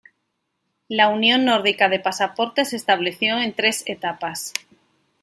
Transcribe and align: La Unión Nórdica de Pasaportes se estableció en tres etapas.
La 0.87 1.09
Unión 1.09 1.45
Nórdica 1.45 1.87
de 1.87 1.99
Pasaportes 1.99 2.69
se 2.69 2.75
estableció 2.75 3.37
en 3.39 3.53
tres 3.53 3.83
etapas. 3.85 4.51